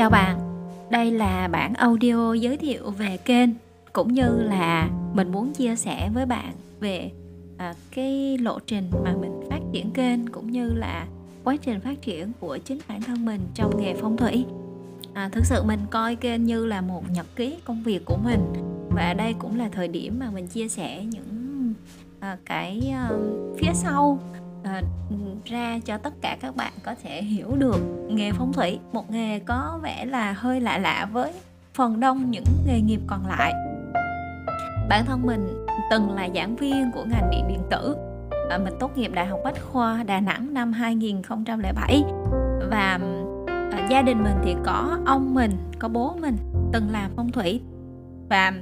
Chào 0.00 0.10
bạn, 0.10 0.38
đây 0.90 1.10
là 1.10 1.48
bản 1.48 1.74
audio 1.74 2.32
giới 2.32 2.56
thiệu 2.56 2.90
về 2.90 3.16
kênh 3.16 3.50
cũng 3.92 4.14
như 4.14 4.42
là 4.42 4.90
mình 5.14 5.32
muốn 5.32 5.52
chia 5.52 5.76
sẻ 5.76 6.10
với 6.14 6.26
bạn 6.26 6.52
về 6.80 7.10
à, 7.58 7.74
cái 7.94 8.38
lộ 8.38 8.58
trình 8.66 8.90
mà 9.04 9.14
mình 9.20 9.40
phát 9.50 9.60
triển 9.72 9.90
kênh 9.90 10.26
cũng 10.26 10.50
như 10.50 10.70
là 10.74 11.06
quá 11.44 11.56
trình 11.56 11.80
phát 11.80 12.02
triển 12.02 12.32
của 12.40 12.58
chính 12.58 12.78
bản 12.88 13.02
thân 13.02 13.24
mình 13.24 13.40
trong 13.54 13.82
nghề 13.82 13.94
phong 13.94 14.16
thủy. 14.16 14.44
À, 15.14 15.28
thực 15.32 15.44
sự 15.44 15.62
mình 15.62 15.80
coi 15.90 16.16
kênh 16.16 16.44
như 16.44 16.66
là 16.66 16.80
một 16.80 17.02
nhật 17.10 17.26
ký 17.36 17.56
công 17.64 17.82
việc 17.82 18.04
của 18.04 18.16
mình 18.24 18.40
và 18.90 19.14
đây 19.14 19.34
cũng 19.38 19.58
là 19.58 19.68
thời 19.72 19.88
điểm 19.88 20.18
mà 20.18 20.30
mình 20.30 20.46
chia 20.46 20.68
sẻ 20.68 21.04
những 21.04 21.74
à, 22.20 22.36
cái 22.44 22.92
à, 22.94 23.10
phía 23.58 23.72
sau 23.74 24.18
à, 24.62 24.82
ra 25.44 25.78
cho 25.84 25.98
tất 25.98 26.12
cả 26.20 26.36
các 26.40 26.56
bạn 26.56 26.72
có 26.82 26.94
thể 27.02 27.22
hiểu 27.22 27.56
được 27.58 27.78
nghề 28.08 28.32
phong 28.32 28.52
thủy. 28.52 28.78
Một 28.92 29.10
nghề 29.10 29.38
có 29.38 29.80
vẻ 29.82 30.04
là 30.04 30.32
hơi 30.32 30.60
lạ 30.60 30.78
lạ 30.78 31.08
với 31.12 31.32
phần 31.74 32.00
đông 32.00 32.30
những 32.30 32.44
nghề 32.66 32.80
nghiệp 32.80 33.00
còn 33.06 33.26
lại. 33.26 33.52
Bản 34.88 35.04
thân 35.06 35.22
mình 35.22 35.66
từng 35.90 36.10
là 36.10 36.28
giảng 36.34 36.56
viên 36.56 36.90
của 36.94 37.04
ngành 37.04 37.30
điện 37.30 37.44
điện 37.48 37.62
tử 37.70 37.96
và 38.48 38.58
mình 38.58 38.74
tốt 38.80 38.96
nghiệp 38.96 39.12
đại 39.14 39.26
học 39.26 39.40
bách 39.44 39.62
khoa 39.72 40.02
Đà 40.02 40.20
Nẵng 40.20 40.54
năm 40.54 40.72
2007 40.72 42.04
và 42.70 42.98
à, 43.46 43.86
gia 43.90 44.02
đình 44.02 44.24
mình 44.24 44.36
thì 44.44 44.54
có 44.64 44.98
ông 45.06 45.34
mình 45.34 45.52
có 45.78 45.88
bố 45.88 46.16
mình 46.20 46.36
từng 46.72 46.90
làm 46.90 47.10
phong 47.16 47.32
thủy. 47.32 47.60
Và 48.28 48.52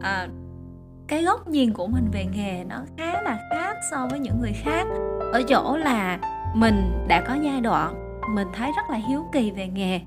à, 0.00 0.28
cái 1.08 1.22
góc 1.22 1.48
nhìn 1.48 1.72
của 1.72 1.86
mình 1.86 2.08
về 2.12 2.26
nghề 2.34 2.64
nó 2.64 2.76
khá 2.96 3.22
là 3.22 3.38
khác 3.50 3.76
so 3.90 4.06
với 4.10 4.18
những 4.18 4.40
người 4.40 4.52
khác 4.52 4.86
ở 5.32 5.42
chỗ 5.42 5.76
là 5.76 6.18
mình 6.54 7.06
đã 7.08 7.20
có 7.20 7.34
giai 7.34 7.60
đoạn 7.60 8.08
mình 8.34 8.48
thấy 8.52 8.72
rất 8.76 8.90
là 8.90 8.96
hiếu 8.96 9.24
kỳ 9.32 9.50
về 9.50 9.68
nghề. 9.68 10.00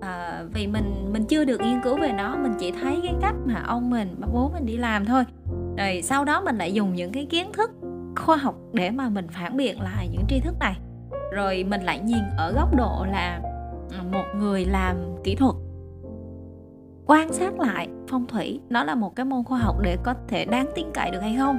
À, 0.00 0.42
vì 0.54 0.66
mình 0.66 1.12
mình 1.12 1.24
chưa 1.24 1.44
được 1.44 1.60
nghiên 1.60 1.80
cứu 1.84 1.96
về 2.00 2.12
nó 2.12 2.36
mình 2.36 2.54
chỉ 2.58 2.72
thấy 2.72 3.00
cái 3.02 3.14
cách 3.20 3.34
mà 3.44 3.62
ông 3.66 3.90
mình 3.90 4.20
bố 4.32 4.50
mình 4.54 4.66
đi 4.66 4.76
làm 4.76 5.04
thôi. 5.04 5.24
Rồi 5.78 6.02
sau 6.02 6.24
đó 6.24 6.40
mình 6.40 6.56
lại 6.56 6.72
dùng 6.72 6.94
những 6.94 7.12
cái 7.12 7.26
kiến 7.26 7.52
thức 7.52 7.70
khoa 8.16 8.36
học 8.36 8.54
để 8.72 8.90
mà 8.90 9.08
mình 9.08 9.26
phản 9.28 9.56
biện 9.56 9.80
lại 9.80 10.08
những 10.12 10.24
tri 10.28 10.40
thức 10.40 10.54
này. 10.60 10.76
Rồi 11.32 11.64
mình 11.64 11.82
lại 11.82 12.00
nhìn 12.00 12.22
ở 12.38 12.52
góc 12.52 12.76
độ 12.76 13.06
là 13.10 13.40
ờ, 13.98 14.04
một 14.12 14.24
người 14.36 14.64
làm 14.64 14.96
kỹ 15.24 15.34
thuật 15.34 15.54
quan 17.06 17.32
sát 17.32 17.60
lại 17.60 17.88
phong 18.08 18.26
thủy. 18.26 18.60
Nó 18.68 18.84
là 18.84 18.94
một 18.94 19.16
cái 19.16 19.26
môn 19.26 19.44
khoa 19.44 19.58
học 19.58 19.76
để 19.82 19.96
có 20.02 20.14
thể 20.28 20.44
đáng 20.44 20.66
tin 20.74 20.86
cậy 20.94 21.10
được 21.10 21.20
hay 21.20 21.36
không? 21.38 21.58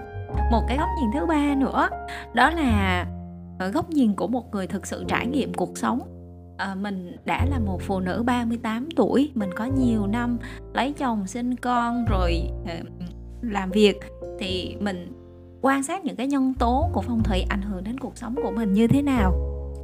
Một 0.51 0.63
cái 0.67 0.77
góc 0.77 0.89
nhìn 0.99 1.09
thứ 1.13 1.25
ba 1.25 1.55
nữa. 1.55 1.89
Đó 2.33 2.49
là 2.49 3.05
ờ, 3.59 3.69
góc 3.69 3.89
nhìn 3.89 4.13
của 4.13 4.27
một 4.27 4.51
người 4.51 4.67
thực 4.67 4.87
sự 4.87 5.03
trải 5.07 5.27
nghiệm 5.27 5.53
cuộc 5.53 5.77
sống. 5.77 5.99
À, 6.57 6.75
mình 6.75 7.15
đã 7.25 7.45
là 7.45 7.59
một 7.59 7.81
phụ 7.81 7.99
nữ 7.99 8.23
38 8.25 8.89
tuổi 8.95 9.31
mình 9.35 9.49
có 9.55 9.65
nhiều 9.65 10.07
năm 10.07 10.37
lấy 10.73 10.93
chồng 10.93 11.27
sinh 11.27 11.55
con 11.55 12.05
rồi 12.05 12.41
ờ, 12.67 12.75
làm 13.41 13.71
việc. 13.71 13.99
Thì 14.39 14.75
mình 14.79 15.13
quan 15.61 15.83
sát 15.83 16.05
những 16.05 16.15
cái 16.15 16.27
nhân 16.27 16.53
tố 16.59 16.89
của 16.93 17.01
phong 17.01 17.23
thủy 17.23 17.45
ảnh 17.49 17.61
hưởng 17.61 17.83
đến 17.83 17.97
cuộc 17.97 18.17
sống 18.17 18.35
của 18.43 18.51
mình 18.51 18.73
như 18.73 18.87
thế 18.87 19.01
nào. 19.01 19.33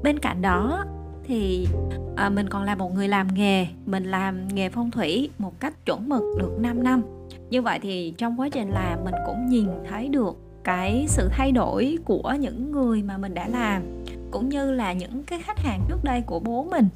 Bên 0.03 0.19
cạnh 0.19 0.41
đó 0.41 0.86
thì 1.23 1.67
à, 2.16 2.30
mình 2.30 2.49
còn 2.49 2.64
là 2.64 2.75
một 2.75 2.94
người 2.94 3.08
làm 3.08 3.27
nghề. 3.33 3.67
Mình 3.86 4.03
làm 4.03 4.47
nghề 4.47 4.69
phong 4.69 4.91
thủy 4.91 5.30
một 5.38 5.59
cách 5.59 5.86
chuẩn 5.86 6.09
mực 6.09 6.23
được 6.39 6.52
5 6.59 6.83
năm 6.83 7.02
như 7.49 7.61
vậy 7.61 7.80
thì 7.81 8.13
trong 8.17 8.39
quá 8.39 8.49
trình 8.49 8.69
làm 8.69 9.03
mình 9.03 9.16
cũng 9.25 9.45
nhìn 9.47 9.67
thấy 9.89 10.09
được 10.09 10.36
cái 10.63 11.05
sự 11.08 11.30
thay 11.31 11.52
đổi 11.52 11.97
của 12.05 12.36
những 12.39 12.72
người 12.72 13.03
mà 13.03 13.17
mình 13.17 13.33
đã 13.33 13.47
làm 13.47 14.03
cũng 14.31 14.49
như 14.49 14.72
là 14.72 14.94
những 14.94 15.23
cái 15.23 15.39
khách 15.39 15.59
hàng 15.59 15.81
trước 15.89 16.03
đây 16.03 16.21
của 16.25 16.39
bố 16.39 16.64
mình. 16.64 16.88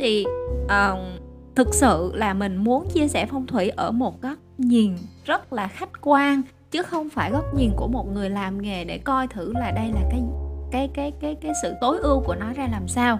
Thì 0.00 0.24
uh, 0.64 0.98
thực 1.54 1.74
sự 1.74 2.12
là 2.14 2.34
mình 2.34 2.56
muốn 2.56 2.88
chia 2.94 3.08
sẻ 3.08 3.26
phong 3.26 3.46
thủy 3.46 3.68
ở 3.68 3.90
một 3.90 4.22
góc 4.22 4.38
nhìn 4.58 4.96
rất 5.24 5.52
là 5.52 5.68
khách 5.68 5.90
quan 6.00 6.42
chứ 6.70 6.82
không 6.82 7.08
phải 7.08 7.30
góc 7.30 7.44
nhìn 7.54 7.70
của 7.76 7.88
một 7.88 8.12
người 8.12 8.30
làm 8.30 8.62
nghề 8.62 8.84
để 8.84 8.98
coi 8.98 9.26
thử 9.26 9.52
là 9.52 9.70
đây 9.70 9.88
là 9.94 10.00
cái 10.10 10.22
cái 10.70 10.90
cái 10.94 11.12
cái 11.20 11.34
cái 11.34 11.52
sự 11.62 11.74
tối 11.80 11.98
ưu 11.98 12.20
của 12.20 12.34
nó 12.34 12.52
ra 12.52 12.68
làm 12.72 12.88
sao. 12.88 13.18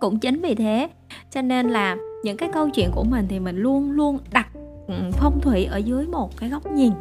Cũng 0.00 0.18
chính 0.18 0.40
vì 0.42 0.54
thế 0.54 0.88
cho 1.30 1.42
nên 1.42 1.68
là 1.68 1.96
những 2.24 2.36
cái 2.36 2.50
câu 2.52 2.68
chuyện 2.70 2.90
của 2.94 3.04
mình 3.04 3.26
thì 3.28 3.40
mình 3.40 3.56
luôn 3.56 3.90
luôn 3.90 4.18
đặt 4.30 4.47
phong 5.12 5.40
thủy 5.40 5.64
ở 5.64 5.76
dưới 5.76 6.06
một 6.06 6.36
cái 6.36 6.48
góc 6.50 6.66
nhìn 6.72 6.92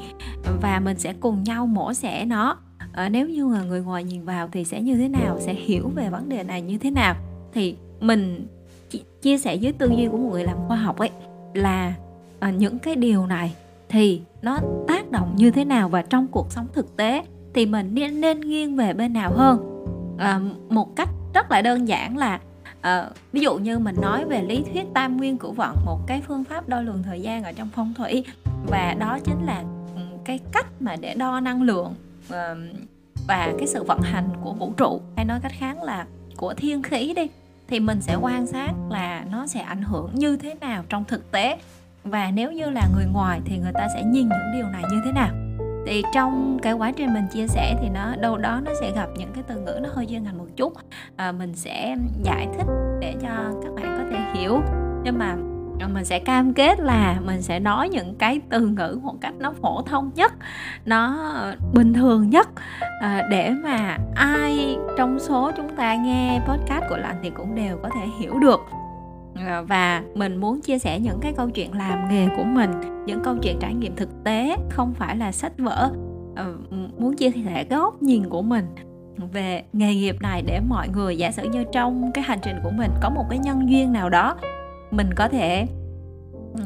và 0.61 0.79
mình 0.79 0.97
sẽ 0.99 1.13
cùng 1.19 1.43
nhau 1.43 1.67
mổ 1.67 1.93
xẻ 1.93 2.25
nó. 2.25 2.57
À, 2.93 3.09
nếu 3.09 3.29
như 3.29 3.53
là 3.53 3.63
người 3.63 3.81
ngoài 3.81 4.03
nhìn 4.03 4.25
vào 4.25 4.49
thì 4.51 4.63
sẽ 4.63 4.81
như 4.81 4.95
thế 4.95 5.07
nào 5.07 5.39
sẽ 5.39 5.53
hiểu 5.53 5.91
về 5.95 6.09
vấn 6.09 6.29
đề 6.29 6.43
này 6.43 6.61
như 6.61 6.77
thế 6.77 6.91
nào? 6.91 7.15
Thì 7.53 7.75
mình 7.99 8.47
chia 9.21 9.37
sẻ 9.37 9.55
dưới 9.55 9.71
tư 9.71 9.91
duy 9.97 10.07
của 10.07 10.17
một 10.17 10.29
người 10.31 10.43
làm 10.43 10.57
khoa 10.67 10.77
học 10.77 10.97
ấy 10.97 11.09
là 11.53 11.93
à, 12.39 12.51
những 12.51 12.79
cái 12.79 12.95
điều 12.95 13.27
này 13.27 13.55
thì 13.89 14.21
nó 14.41 14.59
tác 14.87 15.11
động 15.11 15.33
như 15.35 15.51
thế 15.51 15.65
nào 15.65 15.89
và 15.89 16.01
trong 16.01 16.27
cuộc 16.27 16.51
sống 16.51 16.67
thực 16.73 16.97
tế 16.97 17.23
thì 17.53 17.65
mình 17.65 17.89
nên 17.93 18.21
nên 18.21 18.41
nghiêng 18.41 18.75
về 18.75 18.93
bên 18.93 19.13
nào 19.13 19.33
hơn? 19.33 19.83
À, 20.17 20.39
một 20.69 20.95
cách 20.95 21.09
rất 21.33 21.51
là 21.51 21.61
đơn 21.61 21.87
giản 21.87 22.17
là 22.17 22.39
à, 22.87 23.09
ví 23.31 23.41
dụ 23.41 23.57
như 23.57 23.79
mình 23.79 23.95
nói 24.01 24.25
về 24.25 24.41
lý 24.41 24.63
thuyết 24.73 24.85
tam 24.93 25.17
nguyên 25.17 25.37
cửu 25.37 25.51
vận 25.51 25.75
một 25.85 25.99
cái 26.07 26.21
phương 26.27 26.43
pháp 26.43 26.69
đo 26.69 26.81
lường 26.81 27.03
thời 27.03 27.21
gian 27.21 27.43
ở 27.43 27.51
trong 27.51 27.69
phong 27.75 27.93
thủy. 27.93 28.25
Và 28.67 28.95
đó 28.99 29.19
chính 29.23 29.45
là 29.45 29.63
ừ, 29.95 30.01
cái 30.25 30.39
cách 30.51 30.67
mà 30.79 30.95
để 31.01 31.13
đo 31.13 31.39
năng 31.39 31.61
lượng 31.61 31.93
à, 32.29 32.55
và 33.27 33.53
cái 33.57 33.67
sự 33.67 33.83
vận 33.83 34.01
hành 34.01 34.29
của 34.43 34.53
vũ 34.53 34.73
trụ. 34.77 35.01
Hay 35.15 35.25
nói 35.25 35.39
cách 35.43 35.51
khác 35.57 35.83
là 35.83 36.05
của 36.37 36.53
thiên 36.53 36.83
khí 36.83 37.13
đi 37.15 37.27
thì 37.67 37.79
mình 37.79 38.01
sẽ 38.01 38.15
quan 38.15 38.47
sát 38.47 38.73
là 38.89 39.25
nó 39.31 39.47
sẽ 39.47 39.59
ảnh 39.59 39.81
hưởng 39.81 40.11
như 40.13 40.37
thế 40.37 40.53
nào 40.61 40.83
trong 40.89 41.03
thực 41.05 41.31
tế. 41.31 41.57
Và 42.03 42.31
nếu 42.31 42.51
như 42.51 42.69
là 42.69 42.87
người 42.95 43.05
ngoài 43.13 43.41
thì 43.45 43.57
người 43.57 43.73
ta 43.73 43.87
sẽ 43.93 44.03
nhìn 44.03 44.29
những 44.29 44.53
điều 44.53 44.67
này 44.67 44.83
như 44.91 45.01
thế 45.05 45.11
nào 45.11 45.29
thì 45.87 46.03
trong 46.13 46.59
cái 46.61 46.73
quá 46.73 46.91
trình 46.91 47.13
mình 47.13 47.27
chia 47.27 47.47
sẻ 47.47 47.75
thì 47.81 47.89
nó 47.89 48.15
đâu 48.15 48.37
đó 48.37 48.59
nó 48.65 48.71
sẽ 48.81 48.91
gặp 48.95 49.07
những 49.17 49.29
cái 49.33 49.43
từ 49.47 49.55
ngữ 49.59 49.79
nó 49.83 49.89
hơi 49.93 50.05
chuyên 50.05 50.23
ngành 50.23 50.37
một 50.37 50.47
chút. 50.55 50.73
À, 51.15 51.31
mình 51.31 51.55
sẽ 51.55 51.95
giải 52.23 52.47
thích 52.57 52.67
để 52.99 53.15
cho 53.21 53.29
các 53.63 53.73
bạn 53.75 53.97
có 53.97 54.03
thể 54.11 54.39
hiểu. 54.39 54.61
Nhưng 55.03 55.17
mà 55.17 55.35
à, 55.79 55.87
mình 55.87 56.05
sẽ 56.05 56.19
cam 56.19 56.53
kết 56.53 56.79
là 56.79 57.19
mình 57.25 57.41
sẽ 57.41 57.59
nói 57.59 57.89
những 57.89 58.15
cái 58.15 58.41
từ 58.49 58.67
ngữ 58.67 58.99
một 59.03 59.15
cách 59.21 59.33
nó 59.39 59.53
phổ 59.61 59.81
thông 59.81 60.11
nhất 60.15 60.33
nó 60.85 61.17
bình 61.73 61.93
thường 61.93 62.29
nhất. 62.29 62.49
À, 63.01 63.27
để 63.31 63.49
mà 63.63 63.97
ai 64.15 64.77
trong 64.97 65.19
số 65.19 65.51
chúng 65.57 65.75
ta 65.75 65.95
nghe 65.95 66.41
podcast 66.47 66.83
của 66.89 66.97
lành 66.97 67.19
thì 67.23 67.29
cũng 67.29 67.55
đều 67.55 67.77
có 67.83 67.89
thể 67.95 68.01
hiểu 68.19 68.39
được. 68.39 68.59
Ờ, 69.45 69.63
và 69.63 70.03
mình 70.15 70.37
muốn 70.37 70.61
chia 70.61 70.79
sẻ 70.79 70.99
những 70.99 71.19
cái 71.21 71.33
câu 71.33 71.49
chuyện 71.49 71.77
làm 71.77 72.09
nghề 72.09 72.27
của 72.37 72.43
mình 72.43 72.71
những 73.05 73.23
câu 73.23 73.35
chuyện 73.41 73.57
trải 73.59 73.73
nghiệm 73.73 73.95
thực 73.95 74.09
tế 74.23 74.55
không 74.69 74.93
phải 74.93 75.17
là 75.17 75.31
sách 75.31 75.53
vở. 75.57 75.89
Ờ, 76.35 76.53
muốn 76.97 77.15
chia 77.15 77.31
sẻ 77.31 77.65
góc 77.69 78.01
nhìn 78.01 78.29
của 78.29 78.41
mình 78.41 78.65
về 79.31 79.63
nghề 79.73 79.95
nghiệp 79.95 80.15
này 80.21 80.41
để 80.41 80.59
mọi 80.59 80.89
người 80.89 81.17
giả 81.17 81.31
sử 81.31 81.43
như 81.43 81.63
trong 81.71 82.11
cái 82.11 82.23
hành 82.23 82.39
trình 82.41 82.55
của 82.63 82.71
mình 82.77 82.91
có 83.01 83.09
một 83.09 83.25
cái 83.29 83.39
nhân 83.39 83.69
duyên 83.69 83.93
nào 83.93 84.09
đó 84.09 84.37
mình 84.91 85.13
có 85.15 85.27
thể 85.27 85.67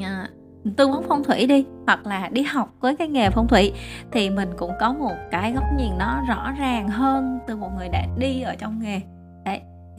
à, 0.02 0.30
tư 0.78 0.88
vấn 0.88 1.04
phong 1.08 1.24
thủy 1.24 1.48
đi 1.48 1.66
hoặc 1.86 2.08
là 2.08 2.30
đi 2.32 2.42
học 2.42 2.74
với 2.80 2.96
cái 2.96 3.08
nghề 3.08 3.30
phong 3.30 3.48
thủy 3.48 3.74
thì 4.12 4.30
mình 4.30 4.50
cũng 4.58 4.72
có 4.80 4.94
một 4.94 5.16
cái 5.32 5.54
góc 5.54 5.64
nhìn 5.78 5.98
nó 6.00 6.22
rõ 6.28 6.52
ràng 6.60 6.88
hơn 6.88 7.40
từ 7.48 7.56
một 7.56 7.70
người 7.78 7.90
đã 7.90 8.08
đi 8.18 8.42
ở 8.42 8.56
trong 8.56 8.80
nghề 8.80 9.02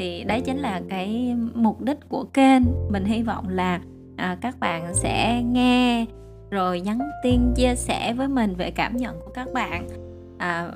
thì 0.03 0.25
đấy 0.25 0.41
chính 0.41 0.59
là 0.59 0.81
cái 0.89 1.37
mục 1.55 1.81
đích 1.81 2.09
của 2.09 2.25
kênh. 2.25 2.63
Mình 2.91 3.05
hy 3.05 3.23
vọng 3.23 3.49
là 3.49 3.81
à, 4.17 4.37
các 4.41 4.61
bạn 4.61 4.95
sẽ 4.95 5.43
nghe 5.43 6.07
rồi 6.51 6.81
nhắn 6.81 6.99
tin 7.23 7.41
chia 7.55 7.75
sẻ 7.75 8.15
với 8.15 8.29
mình 8.29 8.55
về 8.55 8.71
cảm 8.71 8.97
nhận 8.97 9.21
của 9.21 9.31
các 9.35 9.53
bạn. 9.53 9.89
À, 10.39 10.69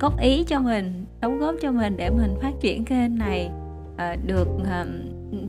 góp 0.00 0.20
ý 0.20 0.44
cho 0.44 0.60
mình 0.60 1.04
đóng 1.20 1.38
góp 1.38 1.54
cho 1.62 1.72
mình 1.72 1.96
để 1.96 2.10
mình 2.10 2.34
phát 2.42 2.52
triển 2.60 2.84
kênh 2.84 3.18
này 3.18 3.50
à, 3.96 4.16
được 4.26 4.48
à, 4.70 4.86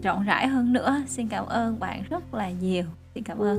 rộng 0.04 0.24
rãi 0.24 0.48
hơn 0.48 0.74
nữa. 0.74 1.02
Xin 1.08 1.28
cảm 1.28 1.46
ơn 1.46 1.80
bạn 1.80 2.04
rất 2.10 2.34
là 2.34 2.50
nhiều. 2.62 2.84
Xin 3.16 3.24
cảm 3.24 3.38
ơn. 3.38 3.58